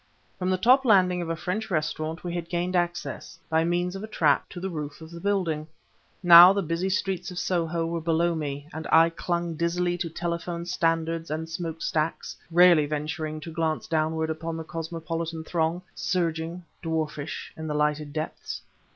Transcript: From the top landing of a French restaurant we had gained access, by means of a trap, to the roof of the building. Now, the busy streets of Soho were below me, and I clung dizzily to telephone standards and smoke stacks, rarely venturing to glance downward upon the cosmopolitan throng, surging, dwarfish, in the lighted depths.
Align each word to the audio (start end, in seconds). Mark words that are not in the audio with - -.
From 0.39 0.49
the 0.49 0.57
top 0.57 0.83
landing 0.83 1.21
of 1.21 1.29
a 1.29 1.35
French 1.35 1.69
restaurant 1.69 2.23
we 2.23 2.33
had 2.33 2.49
gained 2.49 2.75
access, 2.75 3.37
by 3.51 3.63
means 3.63 3.95
of 3.95 4.03
a 4.03 4.07
trap, 4.07 4.49
to 4.49 4.59
the 4.59 4.67
roof 4.71 4.99
of 4.99 5.11
the 5.11 5.19
building. 5.19 5.67
Now, 6.23 6.53
the 6.53 6.63
busy 6.63 6.89
streets 6.89 7.29
of 7.29 7.37
Soho 7.37 7.85
were 7.85 8.01
below 8.01 8.33
me, 8.33 8.67
and 8.73 8.87
I 8.91 9.11
clung 9.11 9.53
dizzily 9.53 9.99
to 9.99 10.09
telephone 10.09 10.65
standards 10.65 11.29
and 11.29 11.47
smoke 11.47 11.83
stacks, 11.83 12.35
rarely 12.49 12.87
venturing 12.87 13.39
to 13.41 13.51
glance 13.53 13.85
downward 13.85 14.31
upon 14.31 14.57
the 14.57 14.63
cosmopolitan 14.63 15.43
throng, 15.43 15.83
surging, 15.93 16.63
dwarfish, 16.81 17.53
in 17.55 17.67
the 17.67 17.75
lighted 17.75 18.11
depths. 18.11 18.63